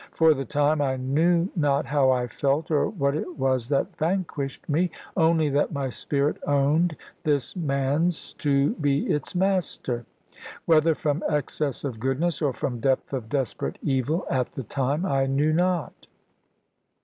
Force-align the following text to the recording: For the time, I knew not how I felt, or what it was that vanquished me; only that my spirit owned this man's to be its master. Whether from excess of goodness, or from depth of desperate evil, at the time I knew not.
For 0.13 0.33
the 0.33 0.45
time, 0.45 0.81
I 0.81 0.97
knew 0.97 1.49
not 1.55 1.85
how 1.85 2.09
I 2.09 2.25
felt, 2.25 2.71
or 2.71 2.87
what 2.89 3.13
it 3.15 3.37
was 3.37 3.69
that 3.69 3.95
vanquished 3.97 4.67
me; 4.67 4.89
only 5.15 5.47
that 5.49 5.71
my 5.73 5.89
spirit 5.89 6.37
owned 6.47 6.95
this 7.23 7.55
man's 7.55 8.33
to 8.39 8.71
be 8.77 9.05
its 9.05 9.35
master. 9.35 10.03
Whether 10.65 10.95
from 10.95 11.21
excess 11.29 11.83
of 11.83 11.99
goodness, 11.99 12.41
or 12.41 12.51
from 12.51 12.79
depth 12.79 13.13
of 13.13 13.29
desperate 13.29 13.77
evil, 13.83 14.25
at 14.27 14.53
the 14.53 14.63
time 14.63 15.05
I 15.05 15.27
knew 15.27 15.53
not. 15.53 16.07